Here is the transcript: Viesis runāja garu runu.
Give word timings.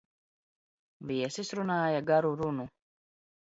Viesis 1.11 1.51
runāja 1.59 2.01
garu 2.09 2.33
runu. 2.41 2.67